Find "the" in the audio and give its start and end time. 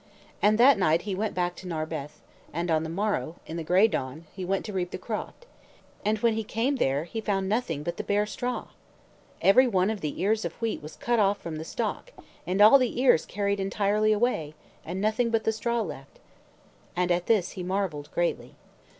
2.81-2.89, 3.55-3.63, 4.89-4.97, 7.97-8.03, 10.01-10.19, 10.53-10.57, 11.57-11.63, 12.79-12.99, 15.43-15.51